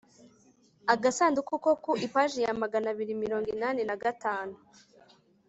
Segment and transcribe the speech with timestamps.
[0.93, 4.55] [agasanduku ko ku ipaji ya magana biri mirongo inani nagatanu